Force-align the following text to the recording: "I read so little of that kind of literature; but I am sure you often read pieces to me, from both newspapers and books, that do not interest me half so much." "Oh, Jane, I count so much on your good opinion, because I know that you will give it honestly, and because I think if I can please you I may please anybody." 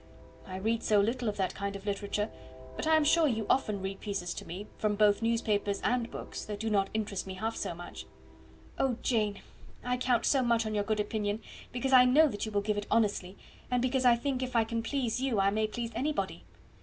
"I 0.47 0.55
read 0.57 0.81
so 0.81 0.99
little 0.99 1.29
of 1.29 1.37
that 1.37 1.53
kind 1.53 1.75
of 1.75 1.85
literature; 1.85 2.31
but 2.75 2.87
I 2.87 2.95
am 2.95 3.03
sure 3.03 3.27
you 3.27 3.45
often 3.47 3.83
read 3.83 3.99
pieces 3.99 4.33
to 4.33 4.47
me, 4.47 4.65
from 4.79 4.95
both 4.95 5.21
newspapers 5.21 5.79
and 5.83 6.09
books, 6.09 6.43
that 6.45 6.59
do 6.59 6.71
not 6.71 6.89
interest 6.95 7.27
me 7.27 7.35
half 7.35 7.55
so 7.55 7.75
much." 7.75 8.07
"Oh, 8.79 8.97
Jane, 9.03 9.41
I 9.83 9.97
count 9.97 10.25
so 10.25 10.41
much 10.41 10.65
on 10.65 10.73
your 10.73 10.83
good 10.83 10.99
opinion, 10.99 11.39
because 11.71 11.93
I 11.93 12.05
know 12.05 12.27
that 12.29 12.47
you 12.47 12.51
will 12.51 12.61
give 12.61 12.79
it 12.79 12.87
honestly, 12.89 13.37
and 13.69 13.79
because 13.79 14.03
I 14.03 14.15
think 14.15 14.41
if 14.41 14.55
I 14.55 14.63
can 14.63 14.81
please 14.81 15.21
you 15.21 15.39
I 15.39 15.51
may 15.51 15.67
please 15.67 15.91
anybody." 15.93 16.45